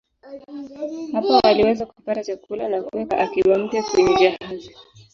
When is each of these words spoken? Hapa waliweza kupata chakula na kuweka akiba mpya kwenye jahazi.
Hapa 1.13 1.39
waliweza 1.43 1.85
kupata 1.85 2.23
chakula 2.23 2.69
na 2.69 2.81
kuweka 2.83 3.17
akiba 3.17 3.57
mpya 3.57 3.83
kwenye 3.83 4.15
jahazi. 4.15 4.71